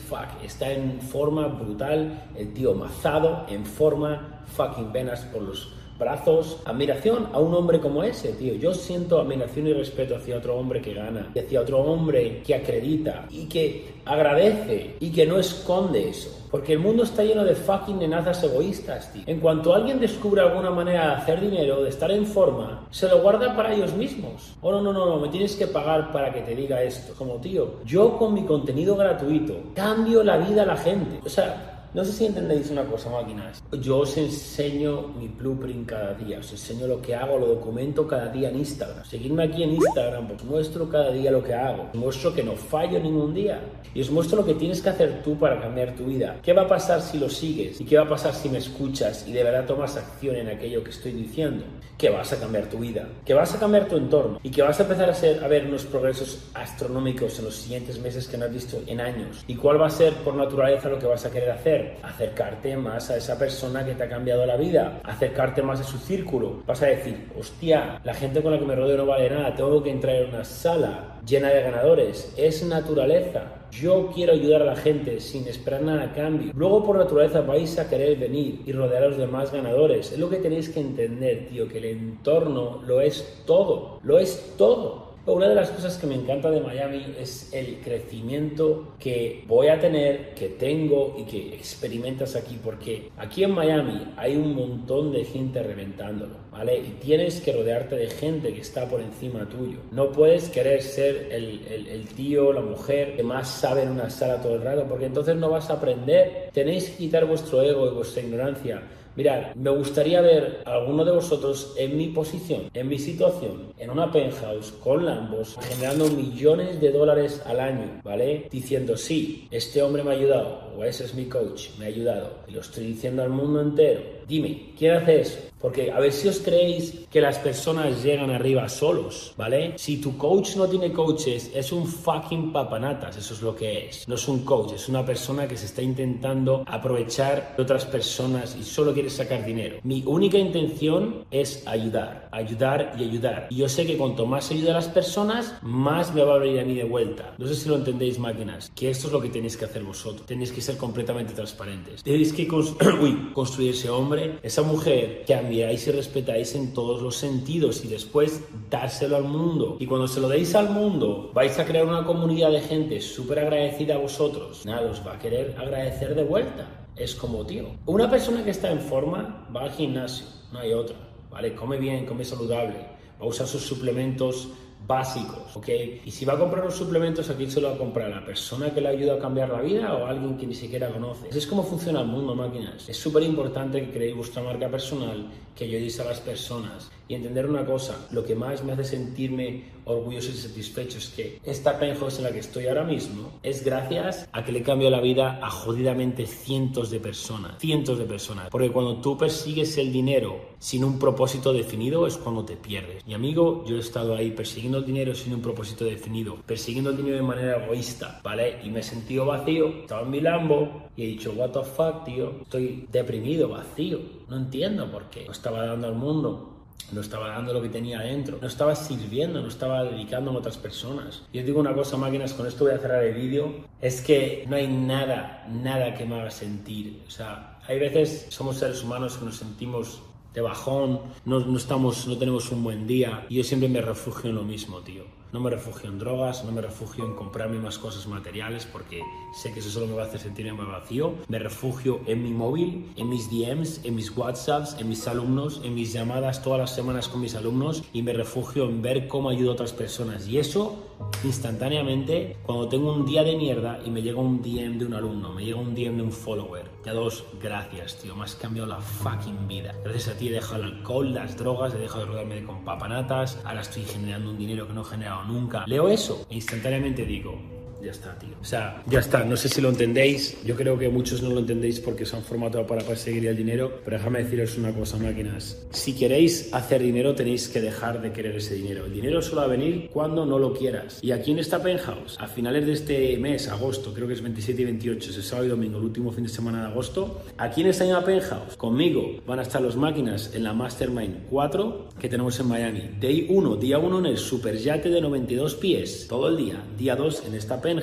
fuck, 0.09 0.43
está 0.43 0.71
en 0.71 1.01
forma 1.01 1.47
brutal. 1.47 2.23
El 2.35 2.53
tío 2.53 2.73
mazado, 2.73 3.45
en 3.49 3.65
forma, 3.65 4.43
fucking 4.55 4.91
venas 4.91 5.21
por 5.21 5.41
los 5.41 5.73
brazos, 5.97 6.61
admiración 6.65 7.27
a 7.33 7.39
un 7.39 7.53
hombre 7.53 7.79
como 7.79 8.03
ese, 8.03 8.33
tío. 8.33 8.55
Yo 8.55 8.73
siento 8.73 9.19
admiración 9.19 9.67
y 9.67 9.73
respeto 9.73 10.15
hacia 10.15 10.37
otro 10.37 10.57
hombre 10.57 10.81
que 10.81 10.93
gana, 10.93 11.31
y 11.33 11.39
hacia 11.39 11.61
otro 11.61 11.79
hombre 11.79 12.41
que 12.45 12.55
acredita 12.55 13.25
y 13.29 13.45
que 13.45 13.95
agradece 14.05 14.95
y 14.99 15.11
que 15.11 15.25
no 15.25 15.39
esconde 15.39 16.09
eso. 16.09 16.31
Porque 16.51 16.73
el 16.73 16.79
mundo 16.79 17.03
está 17.03 17.23
lleno 17.23 17.43
de 17.43 17.55
fucking 17.55 17.99
nenazas 17.99 18.41
egoístas, 18.43 19.11
tío. 19.11 19.23
En 19.25 19.39
cuanto 19.39 19.73
alguien 19.73 19.99
descubre 19.99 20.41
alguna 20.41 20.69
manera 20.69 21.07
de 21.07 21.13
hacer 21.15 21.41
dinero, 21.41 21.83
de 21.83 21.89
estar 21.89 22.09
en 22.11 22.25
forma, 22.25 22.87
se 22.91 23.09
lo 23.09 23.21
guarda 23.21 23.55
para 23.55 23.73
ellos 23.73 23.93
mismos. 23.93 24.55
Oh, 24.61 24.71
no, 24.71 24.81
no, 24.81 24.93
no, 24.93 25.05
no, 25.05 25.19
me 25.19 25.27
tienes 25.27 25.55
que 25.55 25.67
pagar 25.67 26.13
para 26.13 26.31
que 26.31 26.41
te 26.41 26.55
diga 26.55 26.81
esto. 26.81 27.13
Como, 27.17 27.35
tío, 27.35 27.83
yo 27.85 28.17
con 28.17 28.33
mi 28.33 28.43
contenido 28.43 28.95
gratuito 28.95 29.55
cambio 29.73 30.23
la 30.23 30.37
vida 30.37 30.63
a 30.63 30.67
la 30.67 30.77
gente. 30.77 31.19
O 31.25 31.29
sea, 31.29 31.74
no 31.95 32.03
sé 32.03 32.11
si 32.11 32.25
entendéis 32.25 32.69
una 32.71 32.83
cosa, 32.83 33.09
máquinas. 33.09 33.63
Yo 33.71 33.99
os 33.99 34.17
enseño 34.17 35.13
mi 35.17 35.29
blueprint 35.29 35.87
cada 35.87 36.13
día, 36.13 36.39
os 36.39 36.51
enseño 36.51 36.87
lo 36.87 37.01
que 37.01 37.15
hago, 37.15 37.39
lo 37.39 37.47
documento 37.47 38.05
cada 38.05 38.27
día 38.27 38.49
en 38.49 38.57
Instagram. 38.57 39.05
Seguidme 39.05 39.43
aquí 39.43 39.63
en 39.63 39.75
Instagram, 39.75 40.29
os 40.29 40.43
muestro 40.43 40.89
cada 40.89 41.11
día 41.11 41.31
lo 41.31 41.41
que 41.41 41.53
hago. 41.53 41.83
Os 41.93 41.95
muestro 41.97 42.33
que 42.33 42.43
no 42.43 42.57
fallo 42.57 42.99
ningún 42.99 43.33
día. 43.33 43.61
Y 43.93 44.01
os 44.01 44.11
muestro 44.11 44.39
lo 44.39 44.45
que 44.45 44.55
tienes 44.55 44.81
que 44.81 44.89
hacer 44.89 45.23
tú 45.23 45.39
para 45.39 45.57
cambiar 45.61 45.95
tu 45.95 46.03
vida. 46.03 46.35
¿Qué 46.43 46.51
va 46.51 46.63
a 46.63 46.67
pasar 46.67 47.01
si 47.01 47.17
lo 47.17 47.29
sigues? 47.29 47.79
¿Y 47.79 47.85
qué 47.85 47.95
va 47.95 48.03
a 48.03 48.09
pasar 48.09 48.33
si 48.33 48.49
me 48.49 48.57
escuchas 48.57 49.25
y 49.25 49.31
de 49.31 49.41
verdad 49.41 49.65
tomas 49.65 49.95
acción 49.95 50.35
en 50.35 50.49
aquello 50.49 50.83
que 50.83 50.89
estoy 50.89 51.13
diciendo? 51.13 51.63
Que 51.97 52.09
vas 52.09 52.33
a 52.33 52.37
cambiar 52.37 52.65
tu 52.65 52.77
vida, 52.79 53.07
que 53.23 53.33
vas 53.33 53.55
a 53.55 53.59
cambiar 53.59 53.87
tu 53.87 53.95
entorno 53.95 54.41
y 54.43 54.51
que 54.51 54.61
vas 54.61 54.77
a 54.81 54.83
empezar 54.83 55.09
a, 55.09 55.13
ser, 55.13 55.41
a 55.41 55.47
ver 55.47 55.65
unos 55.65 55.85
progresos 55.85 56.49
astronómicos 56.53 57.39
en 57.39 57.45
los 57.45 57.55
siguientes 57.55 57.97
meses 57.99 58.27
que 58.27 58.37
no 58.37 58.43
has 58.43 58.53
visto 58.53 58.81
en 58.85 58.99
años. 58.99 59.45
¿Y 59.47 59.55
cuál 59.55 59.81
va 59.81 59.87
a 59.87 59.91
ser 59.91 60.11
por 60.15 60.35
naturaleza 60.35 60.89
lo 60.89 60.99
que 60.99 61.05
vas 61.05 61.25
a 61.25 61.31
querer 61.31 61.51
hacer? 61.51 61.84
Acercarte 62.03 62.75
más 62.77 63.09
a 63.09 63.17
esa 63.17 63.37
persona 63.37 63.85
que 63.85 63.95
te 63.95 64.03
ha 64.03 64.09
cambiado 64.09 64.45
la 64.45 64.57
vida, 64.57 65.01
acercarte 65.03 65.61
más 65.61 65.79
a 65.79 65.83
su 65.83 65.97
círculo. 65.97 66.63
Vas 66.65 66.81
a 66.81 66.87
decir, 66.87 67.29
hostia, 67.37 67.99
la 68.03 68.13
gente 68.13 68.41
con 68.41 68.53
la 68.53 68.59
que 68.59 68.65
me 68.65 68.75
rodeo 68.75 68.97
no 68.97 69.05
vale 69.05 69.29
nada, 69.29 69.55
tengo 69.55 69.81
que 69.83 69.91
entrar 69.91 70.15
en 70.15 70.29
una 70.29 70.43
sala 70.43 71.19
llena 71.25 71.49
de 71.49 71.61
ganadores. 71.61 72.33
Es 72.37 72.63
naturaleza. 72.63 73.43
Yo 73.71 74.09
quiero 74.13 74.33
ayudar 74.33 74.61
a 74.61 74.65
la 74.65 74.75
gente 74.75 75.19
sin 75.19 75.47
esperar 75.47 75.81
nada 75.81 76.03
a 76.03 76.13
cambio. 76.13 76.53
Luego 76.55 76.85
por 76.85 76.97
naturaleza 76.97 77.41
vais 77.41 77.77
a 77.77 77.89
querer 77.89 78.17
venir 78.17 78.61
y 78.65 78.71
rodearos 78.71 79.17
de 79.17 79.27
más 79.27 79.51
ganadores. 79.51 80.13
Es 80.13 80.19
lo 80.19 80.29
que 80.29 80.37
tenéis 80.37 80.69
que 80.69 80.79
entender, 80.79 81.47
tío, 81.49 81.67
que 81.67 81.79
el 81.79 81.85
entorno 81.85 82.81
lo 82.85 83.01
es 83.01 83.43
todo. 83.45 83.99
Lo 84.03 84.17
es 84.17 84.53
todo. 84.57 85.04
Una 85.27 85.49
de 85.49 85.55
las 85.55 85.71
cosas 85.71 85.97
que 85.97 86.05
me 86.05 86.13
encanta 86.13 86.51
de 86.51 86.61
Miami 86.61 87.03
es 87.19 87.51
el 87.51 87.79
crecimiento 87.83 88.93
que 88.99 89.43
voy 89.47 89.69
a 89.69 89.79
tener, 89.79 90.35
que 90.35 90.49
tengo 90.49 91.15
y 91.17 91.23
que 91.23 91.55
experimentas 91.55 92.35
aquí, 92.35 92.59
porque 92.63 93.09
aquí 93.17 93.43
en 93.43 93.49
Miami 93.49 94.13
hay 94.17 94.35
un 94.35 94.53
montón 94.53 95.11
de 95.11 95.25
gente 95.25 95.63
reventándolo, 95.63 96.35
¿vale? 96.51 96.77
Y 96.77 96.99
tienes 97.03 97.41
que 97.41 97.53
rodearte 97.53 97.95
de 97.95 98.07
gente 98.07 98.53
que 98.53 98.61
está 98.61 98.87
por 98.87 99.01
encima 99.01 99.49
tuyo. 99.49 99.79
No 99.91 100.11
puedes 100.11 100.49
querer 100.49 100.83
ser 100.83 101.29
el, 101.31 101.65
el, 101.71 101.87
el 101.87 102.07
tío, 102.09 102.53
la 102.53 102.61
mujer 102.61 103.15
que 103.15 103.23
más 103.23 103.49
sabe 103.49 103.81
en 103.81 103.89
una 103.89 104.11
sala 104.11 104.39
todo 104.43 104.53
el 104.53 104.61
rato, 104.61 104.85
porque 104.87 105.07
entonces 105.07 105.35
no 105.35 105.49
vas 105.49 105.71
a 105.71 105.73
aprender. 105.73 106.51
Tenéis 106.53 106.91
que 106.91 106.97
quitar 106.97 107.25
vuestro 107.25 107.63
ego 107.63 107.87
y 107.87 107.95
vuestra 107.95 108.21
ignorancia 108.21 108.83
Mirad, 109.15 109.55
me 109.55 109.69
gustaría 109.69 110.19
ver 110.19 110.61
a 110.65 110.73
alguno 110.73 111.05
de 111.05 111.13
vosotros 111.13 111.73
en 111.77 111.97
mi 111.97 112.07
posición, 112.09 112.69
en 112.73 112.89
mi 112.89 112.99
situación, 112.99 113.73
en 113.77 113.89
una 113.89 114.11
penthouse 114.11 114.73
con 114.83 115.05
Lambos, 115.05 115.55
generando 115.61 116.09
millones 116.09 116.81
de 116.81 116.91
dólares 116.91 117.41
al 117.45 117.61
año, 117.61 118.01
¿vale? 118.03 118.49
Diciendo, 118.51 118.97
sí, 118.97 119.47
este 119.51 119.81
hombre 119.81 120.03
me 120.03 120.11
ha 120.11 120.13
ayudado, 120.15 120.64
o 120.77 120.83
ese 120.83 121.05
es 121.05 121.13
mi 121.13 121.25
coach, 121.25 121.69
me 121.77 121.85
ha 121.85 121.87
ayudado, 121.87 122.39
y 122.47 122.51
lo 122.51 122.61
estoy 122.61 122.85
diciendo 122.87 123.23
al 123.23 123.29
mundo 123.29 123.61
entero. 123.61 124.01
Dime, 124.27 124.73
¿quién 124.77 124.95
hace 124.95 125.21
eso? 125.21 125.39
Porque 125.61 125.91
a 125.91 125.99
ver 125.99 126.11
si 126.11 126.27
os 126.27 126.39
creéis 126.39 127.05
que 127.09 127.21
las 127.21 127.39
personas 127.39 128.03
llegan 128.03 128.29
arriba 128.29 128.67
solos, 128.69 129.33
¿vale? 129.37 129.73
Si 129.77 129.97
tu 129.97 130.17
coach 130.17 130.55
no 130.57 130.67
tiene 130.67 130.91
coaches, 130.91 131.51
es 131.55 131.71
un 131.71 131.87
fucking 131.87 132.51
papanatas, 132.51 133.17
eso 133.17 133.33
es 133.33 133.41
lo 133.41 133.55
que 133.55 133.87
es. 133.87 134.07
No 134.07 134.15
es 134.15 134.27
un 134.27 134.43
coach, 134.43 134.73
es 134.73 134.89
una 134.89 135.05
persona 135.05 135.47
que 135.47 135.57
se 135.57 135.65
está 135.65 135.81
intentando 135.81 136.63
aprovechar 136.67 137.55
de 137.55 137.63
otras 137.63 137.85
personas 137.85 138.55
y 138.59 138.63
solo 138.63 138.93
quiere 138.93 139.09
sacar 139.09 139.45
dinero. 139.45 139.77
Mi 139.83 140.03
única 140.05 140.37
intención 140.37 141.25
es 141.31 141.65
ayudar, 141.67 142.29
ayudar 142.31 142.95
y 142.99 143.03
ayudar. 143.03 143.47
Y 143.49 143.57
yo 143.57 143.69
sé 143.69 143.85
que 143.85 143.97
cuanto 143.97 144.25
más 144.25 144.51
ayuda 144.51 144.71
a 144.71 144.75
las 144.75 144.87
personas, 144.87 145.55
más 145.61 146.13
me 146.13 146.23
va 146.23 146.35
a 146.35 146.39
venir 146.39 146.59
a 146.59 146.65
mí 146.65 146.75
de 146.75 146.83
vuelta. 146.83 147.33
No 147.37 147.47
sé 147.47 147.55
si 147.55 147.69
lo 147.69 147.75
entendéis, 147.75 148.19
máquinas, 148.19 148.71
que 148.75 148.89
esto 148.89 149.07
es 149.07 149.13
lo 149.13 149.21
que 149.21 149.29
tenéis 149.29 149.57
que 149.57 149.65
hacer 149.65 149.83
vosotros. 149.83 150.25
Tenéis 150.27 150.51
que 150.51 150.61
ser 150.65 150.77
completamente 150.77 151.33
transparentes. 151.33 152.03
Tenéis 152.03 152.33
que 152.33 152.47
construir 153.33 153.71
ese 153.71 153.89
hombre, 153.89 154.39
esa 154.43 154.63
mujer 154.63 155.23
que 155.25 155.33
a 155.33 155.41
mí 155.41 155.55
y 155.55 155.91
respetáis 155.91 156.55
en 156.55 156.73
todos 156.73 157.01
los 157.01 157.15
sentidos 157.15 157.83
y 157.85 157.87
después 157.87 158.43
dárselo 158.69 159.15
al 159.15 159.23
mundo. 159.23 159.77
Y 159.79 159.85
cuando 159.85 160.07
se 160.07 160.19
lo 160.19 160.27
deis 160.27 160.53
al 160.55 160.69
mundo, 160.69 161.31
vais 161.33 161.57
a 161.59 161.65
crear 161.65 161.85
una 161.85 162.05
comunidad 162.05 162.51
de 162.51 162.61
gente 162.61 163.01
súper 163.01 163.39
agradecida 163.39 163.95
a 163.95 163.97
vosotros. 163.97 164.65
Nada, 164.65 164.89
os 164.89 165.05
va 165.05 165.13
a 165.13 165.19
querer 165.19 165.55
agradecer 165.57 166.15
de 166.15 166.23
vuelta. 166.23 166.67
Es 166.95 167.15
como, 167.15 167.45
tío, 167.45 167.67
una 167.85 168.09
persona 168.09 168.43
que 168.43 168.51
está 168.51 168.71
en 168.71 168.79
forma 168.79 169.47
va 169.53 169.63
al 169.63 169.71
gimnasio, 169.71 170.25
no 170.53 170.59
hay 170.59 170.73
otra, 170.73 170.95
¿vale? 171.29 171.53
Come 171.53 171.77
bien, 171.77 172.05
come 172.05 172.23
saludable, 172.23 172.77
va 173.19 173.25
a 173.25 173.27
usar 173.27 173.47
sus 173.47 173.63
suplementos 173.63 174.49
básicos, 174.85 175.55
¿ok? 175.55 175.69
Y 176.05 176.11
si 176.11 176.25
va 176.25 176.33
a 176.33 176.37
comprar 176.37 176.65
los 176.65 176.75
suplementos, 176.75 177.29
¿a 177.29 177.35
quién 177.35 177.49
se 177.49 177.61
lo 177.61 177.69
va 177.69 177.75
a 177.75 177.77
comprar? 177.77 178.11
¿A 178.11 178.19
la 178.19 178.25
persona 178.25 178.73
que 178.73 178.81
le 178.81 178.89
ayuda 178.89 179.15
a 179.15 179.19
cambiar 179.19 179.49
la 179.49 179.61
vida 179.61 179.95
o 179.95 180.05
alguien 180.05 180.37
que 180.37 180.47
ni 180.47 180.55
siquiera 180.55 180.89
conoce? 180.89 181.27
Así 181.29 181.39
es 181.39 181.47
como 181.47 181.63
funciona 181.63 182.01
el 182.01 182.07
mundo, 182.07 182.35
máquinas. 182.35 182.87
Es 182.87 182.97
súper 182.97 183.23
importante 183.23 183.81
que 183.81 183.91
creéis 183.91 184.15
vuestra 184.15 184.43
marca 184.43 184.69
personal, 184.69 185.27
que 185.55 185.65
ayudéis 185.65 185.99
a 185.99 186.05
las 186.05 186.19
personas 186.19 186.91
y 187.07 187.15
entender 187.15 187.47
una 187.47 187.65
cosa, 187.65 188.07
lo 188.11 188.23
que 188.23 188.35
más 188.35 188.63
me 188.63 188.73
hace 188.73 188.83
sentirme 188.83 189.75
orgulloso 189.85 190.31
y 190.31 190.33
satisfecho 190.33 190.97
es 190.97 191.09
que 191.09 191.39
esta 191.43 191.77
penthouse 191.77 192.17
en 192.17 192.23
la 192.23 192.31
que 192.31 192.39
estoy 192.39 192.67
ahora 192.67 192.83
mismo 192.83 193.31
es 193.43 193.63
gracias 193.63 194.27
a 194.31 194.43
que 194.43 194.51
le 194.51 194.63
cambio 194.63 194.89
la 194.89 195.01
vida 195.01 195.39
a 195.41 195.49
jodidamente 195.49 196.25
cientos 196.25 196.89
de 196.89 196.99
personas, 196.99 197.59
cientos 197.59 197.99
de 197.99 198.05
personas, 198.05 198.49
porque 198.49 198.71
cuando 198.71 198.97
tú 198.97 199.17
persigues 199.17 199.77
el 199.77 199.93
dinero 199.93 200.55
sin 200.57 200.83
un 200.83 200.97
propósito 200.97 201.53
definido 201.53 202.07
es 202.07 202.17
cuando 202.17 202.43
te 202.43 202.55
pierdes. 202.55 203.05
Mi 203.05 203.13
amigo, 203.13 203.63
yo 203.67 203.75
he 203.75 203.79
estado 203.79 204.15
ahí 204.15 204.31
persiguiendo 204.31 204.79
el 204.79 204.85
dinero 204.85 205.13
sin 205.13 205.33
un 205.33 205.41
propósito 205.41 205.85
definido, 205.85 206.37
persiguiendo 206.45 206.89
el 206.89 206.97
dinero 206.97 207.17
de 207.17 207.23
manera 207.23 207.63
egoísta, 207.63 208.19
¿vale? 208.23 208.59
Y 208.63 208.69
me 208.69 208.79
he 208.79 208.83
sentido 208.83 209.25
vacío, 209.25 209.67
estaba 209.81 210.01
en 210.01 210.09
mi 210.09 210.21
Lambo 210.21 210.89
y 210.95 211.03
he 211.03 211.07
dicho, 211.07 211.33
what 211.35 211.51
the 211.51 211.63
fuck, 211.63 212.03
tío, 212.03 212.41
estoy 212.41 212.87
deprimido, 212.91 213.49
vacío, 213.49 213.99
no 214.27 214.37
entiendo 214.37 214.89
por 214.91 215.09
qué, 215.11 215.25
no 215.25 215.31
estaba 215.31 215.65
dando 215.65 215.87
al 215.87 215.95
mundo 215.95 216.54
no 216.91 217.01
estaba 217.01 217.29
dando 217.29 217.53
lo 217.53 217.61
que 217.61 217.69
tenía 217.69 217.99
dentro, 217.99 218.37
no 218.41 218.47
estaba 218.47 218.75
sirviendo, 218.75 219.41
no 219.41 219.47
estaba 219.47 219.83
dedicando 219.83 220.31
a 220.31 220.35
otras 220.35 220.57
personas. 220.57 221.23
Y 221.33 221.39
os 221.39 221.45
digo 221.45 221.59
una 221.59 221.73
cosa, 221.73 221.97
máquinas, 221.97 222.33
con 222.33 222.47
esto 222.47 222.65
voy 222.65 222.73
a 222.73 222.77
cerrar 222.77 223.03
el 223.03 223.13
vídeo, 223.13 223.65
es 223.81 224.01
que 224.01 224.45
no 224.47 224.55
hay 224.55 224.67
nada, 224.67 225.45
nada 225.49 225.93
que 225.95 226.05
me 226.05 226.19
haga 226.19 226.31
sentir. 226.31 227.01
O 227.07 227.11
sea, 227.11 227.59
hay 227.67 227.79
veces 227.79 228.27
somos 228.29 228.57
seres 228.57 228.83
humanos 228.83 229.17
que 229.17 229.25
nos 229.25 229.37
sentimos 229.37 230.01
de 230.33 230.41
bajón, 230.41 230.99
no, 231.23 231.39
no, 231.39 231.57
estamos, 231.57 232.07
no 232.07 232.17
tenemos 232.17 232.51
un 232.51 232.63
buen 232.63 232.85
día 232.85 233.25
y 233.29 233.35
yo 233.35 233.43
siempre 233.43 233.69
me 233.69 233.81
refugio 233.81 234.29
en 234.29 234.35
lo 234.35 234.43
mismo, 234.43 234.79
tío 234.81 235.05
no 235.31 235.39
me 235.39 235.49
refugio 235.49 235.89
en 235.89 235.99
drogas, 235.99 236.43
no 236.45 236.51
me 236.51 236.61
refugio 236.61 237.05
en 237.05 237.15
comprarme 237.15 237.57
más 237.59 237.77
cosas 237.77 238.07
materiales 238.07 238.65
porque 238.65 239.01
sé 239.33 239.53
que 239.53 239.59
eso 239.59 239.69
solo 239.69 239.87
me 239.87 239.93
va 239.93 240.03
a 240.03 240.05
hacer 240.05 240.19
sentirme 240.19 240.53
más 240.53 240.67
vacío. 240.67 241.15
Me 241.27 241.39
refugio 241.39 242.01
en 242.05 242.23
mi 242.23 242.31
móvil, 242.31 242.91
en 242.95 243.09
mis 243.09 243.29
DMs, 243.29 243.81
en 243.83 243.95
mis 243.95 244.15
WhatsApps, 244.15 244.77
en 244.79 244.89
mis 244.89 245.07
alumnos, 245.07 245.61
en 245.63 245.75
mis 245.75 245.91
llamadas 245.93 246.41
todas 246.41 246.59
las 246.59 246.73
semanas 246.73 247.07
con 247.07 247.21
mis 247.21 247.35
alumnos 247.35 247.83
y 247.93 248.01
me 248.01 248.13
refugio 248.13 248.65
en 248.65 248.81
ver 248.81 249.07
cómo 249.07 249.29
ayudo 249.29 249.51
a 249.51 249.53
otras 249.53 249.73
personas. 249.73 250.27
Y 250.27 250.37
eso 250.37 250.85
instantáneamente 251.23 252.37
cuando 252.43 252.69
tengo 252.69 252.93
un 252.93 253.05
día 253.05 253.23
de 253.23 253.35
mierda 253.35 253.79
y 253.85 253.89
me 253.89 254.01
llega 254.01 254.19
un 254.19 254.41
DM 254.41 254.77
de 254.77 254.85
un 254.85 254.93
alumno, 254.93 255.33
me 255.33 255.43
llega 255.43 255.59
un 255.59 255.75
DM 255.75 255.97
de 255.97 256.03
un 256.03 256.11
follower. 256.11 256.65
Ya 256.85 256.93
dos, 256.93 257.25
gracias, 257.41 257.97
tío, 257.97 258.15
me 258.15 258.23
has 258.23 258.35
cambiado 258.35 258.67
la 258.67 258.79
fucking 258.79 259.47
vida. 259.47 259.75
Gracias 259.83 260.15
a 260.15 260.17
ti 260.17 260.29
he 260.29 260.31
dejado 260.31 260.63
el 260.63 260.73
alcohol, 260.73 261.13
las 261.13 261.37
drogas, 261.37 261.73
he 261.73 261.79
dejado 261.79 262.01
de 262.01 262.11
rodarme 262.11 262.43
con 262.43 262.63
papanatas, 262.63 263.39
ahora 263.43 263.61
estoy 263.61 263.83
generando 263.83 264.29
un 264.29 264.37
dinero 264.37 264.67
que 264.67 264.73
no 264.73 264.81
he 264.81 264.85
nunca. 265.23 265.65
Leo 265.67 265.87
eso 265.89 266.25
e 266.29 266.35
instantáneamente 266.35 267.05
digo, 267.05 267.54
ya 267.85 267.91
está, 267.91 268.17
tío. 268.17 268.35
O 268.41 268.45
sea, 268.45 268.83
ya 268.87 268.99
está. 268.99 269.23
No 269.23 269.37
sé 269.37 269.47
si 269.47 269.61
lo 269.61 269.69
entendéis. 269.69 270.43
Yo 270.43 270.55
creo 270.55 270.77
que 270.77 270.89
muchos 270.89 271.21
no 271.21 271.29
lo 271.29 271.39
entendéis 271.39 271.79
porque 271.79 272.05
se 272.05 272.15
han 272.15 272.23
formatado 272.23 272.65
para 272.65 272.81
perseguir 272.81 273.27
el 273.27 273.37
dinero. 273.37 273.79
Pero 273.85 273.97
déjame 273.97 274.23
deciros 274.23 274.57
una 274.57 274.73
cosa, 274.73 274.97
máquinas. 274.97 275.65
Si 275.71 275.93
queréis 275.93 276.53
hacer 276.53 276.81
dinero, 276.81 277.13
tenéis 277.13 277.47
que 277.47 277.61
dejar 277.61 278.01
de 278.01 278.11
querer 278.11 278.35
ese 278.35 278.55
dinero. 278.55 278.85
El 278.85 278.93
dinero 278.93 279.21
solo 279.21 279.41
va 279.41 279.43
a 279.45 279.49
venir 279.49 279.89
cuando 279.93 280.25
no 280.25 280.39
lo 280.39 280.53
quieras. 280.53 280.99
Y 281.01 281.11
aquí 281.11 281.31
en 281.31 281.39
esta 281.39 281.61
penthouse, 281.61 282.17
a 282.19 282.27
finales 282.27 282.65
de 282.65 282.73
este 282.73 283.17
mes, 283.17 283.47
agosto, 283.47 283.93
creo 283.93 284.07
que 284.07 284.15
es 284.15 284.21
27 284.21 284.61
y 284.61 284.65
28, 284.65 285.11
es 285.11 285.17
el 285.17 285.23
sábado 285.23 285.45
y 285.45 285.49
domingo, 285.49 285.77
el 285.77 285.85
último 285.85 286.11
fin 286.11 286.23
de 286.23 286.29
semana 286.29 286.61
de 286.61 286.67
agosto, 286.67 287.21
aquí 287.37 287.61
en 287.61 287.67
esta 287.67 287.83
misma 287.83 288.03
penthouse, 288.03 288.55
conmigo, 288.57 289.21
van 289.27 289.39
a 289.39 289.43
estar 289.43 289.61
los 289.61 289.75
máquinas 289.75 290.33
en 290.33 290.43
la 290.43 290.53
Mastermind 290.53 291.27
4 291.29 291.89
que 291.99 292.09
tenemos 292.09 292.39
en 292.39 292.47
Miami. 292.47 292.89
Day 292.99 293.27
1, 293.29 293.55
día 293.57 293.77
1 293.77 293.99
en 293.99 294.05
el 294.07 294.17
Superyate 294.17 294.89
de 294.89 295.01
92 295.01 295.55
pies, 295.55 296.07
todo 296.09 296.29
el 296.29 296.37
día. 296.37 296.63
Día 296.77 296.95
2 296.95 297.23
en 297.27 297.35
esta 297.35 297.61
penthouse 297.61 297.74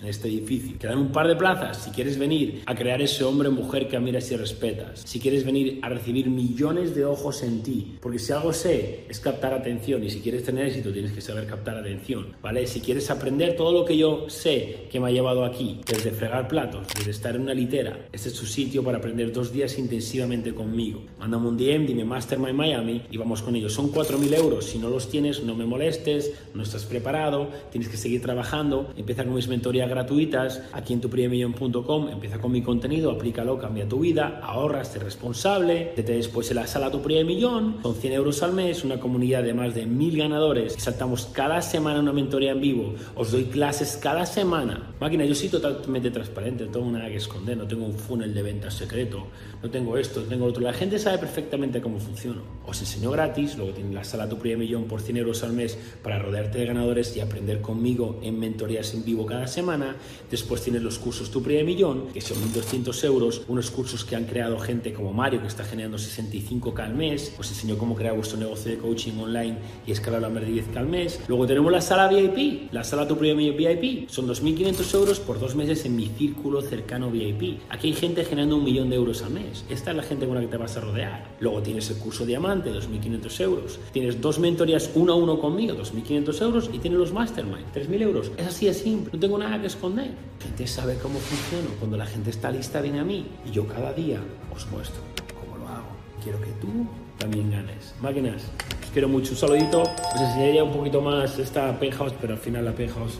en 0.00 0.06
este 0.06 0.28
edificio. 0.28 0.78
Quedan 0.78 0.98
un 0.98 1.12
par 1.12 1.26
de 1.26 1.36
plazas 1.36 1.84
si 1.84 1.90
quieres 1.90 2.18
venir 2.18 2.62
a 2.66 2.74
crear 2.74 3.02
ese 3.02 3.24
hombre 3.24 3.48
o 3.48 3.52
mujer 3.52 3.88
que 3.88 3.96
admiras 3.96 4.30
y 4.30 4.36
respetas. 4.36 5.02
Si 5.04 5.18
quieres 5.18 5.44
venir 5.44 5.80
a 5.82 5.88
recibir 5.88 6.28
millones 6.28 6.94
de 6.94 7.04
ojos 7.04 7.42
en 7.42 7.62
ti. 7.62 7.96
Porque 8.00 8.18
si 8.18 8.32
algo 8.32 8.52
sé 8.52 9.04
es 9.08 9.20
captar 9.20 9.52
atención 9.52 10.04
y 10.04 10.10
si 10.10 10.20
quieres 10.20 10.44
tener 10.44 10.66
éxito 10.66 10.92
tienes 10.92 11.12
que 11.12 11.20
saber 11.20 11.46
captar 11.46 11.76
atención. 11.76 12.36
¿Vale? 12.40 12.66
Si 12.66 12.80
quieres 12.80 13.10
aprender 13.10 13.56
todo 13.56 13.72
lo 13.72 13.84
que 13.84 13.96
yo 13.96 14.28
sé 14.28 14.86
que 14.90 15.00
me 15.00 15.08
ha 15.08 15.10
llevado 15.10 15.44
aquí, 15.44 15.80
desde 15.86 16.10
fregar 16.10 16.48
platos, 16.48 16.86
desde 16.96 17.10
estar 17.10 17.34
en 17.34 17.42
una 17.42 17.54
litera, 17.54 18.06
este 18.12 18.28
es 18.28 18.34
tu 18.34 18.46
sitio 18.46 18.84
para 18.84 18.98
aprender 18.98 19.32
dos 19.32 19.52
días 19.52 19.78
intensivamente 19.78 20.54
conmigo. 20.54 21.02
Mándame 21.18 21.48
un 21.48 21.56
DM, 21.56 21.86
dime 21.86 22.04
Mastermind 22.04 22.54
Miami 22.54 23.02
y 23.10 23.16
vamos 23.16 23.42
con 23.42 23.56
ellos. 23.56 23.72
Son 23.72 23.92
4.000 23.92 24.36
euros. 24.36 24.66
Si 24.66 24.78
no 24.78 24.88
los 24.88 25.08
tienes, 25.08 25.42
no 25.42 25.54
me 25.54 25.66
molestes, 25.66 26.32
no 26.54 26.62
estás 26.62 26.84
preparado, 26.84 27.50
tienes 27.70 27.88
que 27.88 27.96
seguir 27.96 28.22
trabajando. 28.22 28.92
Empieza 28.96 29.24
con 29.24 29.31
mis 29.32 29.48
mentorías 29.48 29.88
gratuitas 29.88 30.62
aquí 30.72 30.92
en 30.92 31.00
tuprimermillón.com. 31.00 32.08
Empieza 32.08 32.38
con 32.38 32.52
mi 32.52 32.62
contenido, 32.62 33.10
aplícalo, 33.10 33.58
cambia 33.58 33.88
tu 33.88 34.00
vida, 34.00 34.40
ahorras, 34.42 34.88
sé 34.88 34.98
responsable. 34.98 35.92
Te 35.96 36.02
después 36.02 36.50
en 36.50 36.56
la 36.56 36.66
sala 36.66 36.90
Tu 36.90 37.00
Primer 37.00 37.24
Millón, 37.24 37.78
con 37.82 37.94
100 37.94 38.12
euros 38.12 38.42
al 38.42 38.52
mes, 38.52 38.84
una 38.84 39.00
comunidad 39.00 39.42
de 39.42 39.54
más 39.54 39.74
de 39.74 39.86
mil 39.86 40.16
ganadores. 40.16 40.74
Saltamos 40.74 41.26
cada 41.26 41.62
semana 41.62 42.00
una 42.00 42.12
mentoría 42.12 42.52
en 42.52 42.60
vivo. 42.60 42.94
Os 43.14 43.32
doy 43.32 43.44
clases 43.44 43.98
cada 44.00 44.26
semana. 44.26 44.94
Máquina, 45.00 45.24
yo 45.24 45.34
soy 45.34 45.48
totalmente 45.48 46.10
transparente, 46.10 46.64
no 46.66 46.70
tengo 46.70 46.90
nada 46.90 47.08
que 47.08 47.16
esconder, 47.16 47.56
no 47.56 47.66
tengo 47.66 47.86
un 47.86 47.94
funnel 47.94 48.34
de 48.34 48.42
ventas 48.42 48.74
secreto, 48.74 49.26
no 49.62 49.70
tengo 49.70 49.96
esto, 49.96 50.20
no 50.20 50.26
tengo 50.26 50.46
otro. 50.46 50.62
La 50.62 50.72
gente 50.72 50.98
sabe 50.98 51.18
perfectamente 51.18 51.80
cómo 51.80 51.98
funciono. 51.98 52.42
Os 52.66 52.80
enseño 52.80 53.10
gratis, 53.10 53.56
luego 53.56 53.72
tienes 53.72 53.94
la 53.94 54.04
sala 54.04 54.28
Tu 54.28 54.38
Primer 54.38 54.58
Millón 54.58 54.84
por 54.84 55.00
100 55.00 55.16
euros 55.16 55.42
al 55.42 55.52
mes 55.52 55.78
para 56.02 56.18
rodearte 56.18 56.58
de 56.58 56.66
ganadores 56.66 57.16
y 57.16 57.20
aprender 57.20 57.60
conmigo 57.60 58.20
en 58.22 58.38
mentorías 58.38 58.94
en 58.94 59.04
vivo 59.04 59.21
cada 59.26 59.46
semana. 59.46 59.96
Después 60.30 60.62
tienes 60.62 60.82
los 60.82 60.98
cursos 60.98 61.30
Tu 61.30 61.42
Primer 61.42 61.64
Millón, 61.64 62.08
que 62.12 62.20
son 62.20 62.38
1.200 62.38 63.04
euros, 63.04 63.42
unos 63.48 63.70
cursos 63.70 64.04
que 64.04 64.16
han 64.16 64.24
creado 64.24 64.58
gente 64.58 64.92
como 64.92 65.12
Mario, 65.12 65.40
que 65.40 65.46
está 65.46 65.64
generando 65.64 65.98
65k 65.98 66.78
al 66.80 66.94
mes. 66.94 67.34
Os 67.38 67.48
enseño 67.50 67.78
cómo 67.78 67.94
crear 67.94 68.14
vuestro 68.14 68.38
negocio 68.38 68.70
de 68.70 68.78
coaching 68.78 69.18
online 69.18 69.56
y 69.86 69.92
escalar 69.92 70.24
a 70.24 70.28
más 70.28 70.42
de 70.42 70.48
10k 70.48 70.76
al 70.76 70.88
mes. 70.88 71.20
Luego 71.28 71.46
tenemos 71.46 71.70
la 71.72 71.80
sala 71.80 72.08
VIP, 72.08 72.72
la 72.72 72.84
sala 72.84 73.06
Tu 73.06 73.16
Primer 73.16 73.36
Millón 73.36 73.56
VIP. 73.56 74.08
Son 74.08 74.26
2.500 74.26 74.94
euros 74.94 75.20
por 75.20 75.38
dos 75.38 75.54
meses 75.54 75.84
en 75.84 75.96
mi 75.96 76.06
círculo 76.06 76.62
cercano 76.62 77.10
VIP. 77.10 77.60
Aquí 77.68 77.88
hay 77.88 77.94
gente 77.94 78.24
generando 78.24 78.56
un 78.56 78.64
millón 78.64 78.90
de 78.90 78.96
euros 78.96 79.22
al 79.22 79.30
mes. 79.30 79.64
Esta 79.68 79.90
es 79.90 79.96
la 79.96 80.02
gente 80.02 80.26
con 80.26 80.34
la 80.34 80.40
que 80.40 80.48
te 80.48 80.56
vas 80.56 80.76
a 80.76 80.80
rodear. 80.80 81.26
Luego 81.40 81.62
tienes 81.62 81.90
el 81.90 81.96
curso 81.96 82.24
Diamante, 82.24 82.72
2.500 82.72 83.40
euros. 83.40 83.78
Tienes 83.92 84.20
dos 84.20 84.38
mentorías 84.38 84.90
uno 84.94 85.12
a 85.12 85.16
uno 85.16 85.38
conmigo, 85.38 85.76
2.500 85.76 86.42
euros. 86.42 86.70
Y 86.72 86.78
tienes 86.78 86.98
los 86.98 87.12
Mastermind, 87.12 87.72
3.000 87.74 88.02
euros. 88.02 88.32
Es 88.36 88.46
así 88.46 88.66
de 88.66 88.74
simple. 88.74 89.11
No 89.12 89.18
tengo 89.18 89.36
nada 89.36 89.60
que 89.60 89.66
esconder. 89.66 90.06
La 90.06 90.46
gente 90.46 90.66
sabe 90.66 90.96
cómo 90.96 91.18
funciona. 91.18 91.68
Cuando 91.78 91.98
la 91.98 92.06
gente 92.06 92.30
está 92.30 92.50
lista, 92.50 92.80
viene 92.80 93.00
a 93.00 93.04
mí. 93.04 93.26
Y 93.44 93.50
yo 93.50 93.68
cada 93.68 93.92
día 93.92 94.18
os 94.54 94.66
muestro 94.70 95.02
cómo 95.38 95.58
lo 95.58 95.68
hago. 95.68 95.88
Quiero 96.22 96.40
que 96.40 96.50
tú 96.52 96.86
también 97.18 97.50
ganes. 97.50 97.94
Máquinas, 98.00 98.44
os 98.82 98.90
quiero 98.90 99.08
mucho. 99.08 99.32
Un 99.32 99.36
saludito. 99.36 99.82
Os 99.82 100.20
enseñaría 100.20 100.64
un 100.64 100.72
poquito 100.72 101.02
más 101.02 101.38
esta 101.38 101.78
penthouse, 101.78 102.14
pero 102.20 102.32
al 102.32 102.40
final 102.40 102.64
la 102.64 102.72
penthouse 102.72 103.18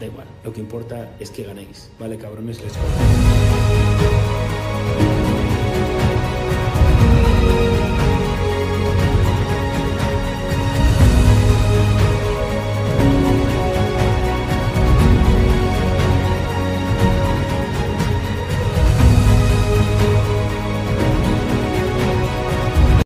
da 0.00 0.06
igual. 0.06 0.26
Lo 0.44 0.52
que 0.52 0.60
importa 0.60 1.14
es 1.20 1.30
que 1.30 1.42
ganéis. 1.42 1.90
¿Vale, 1.98 2.16
cabrones? 2.16 2.62
Les 2.62 2.72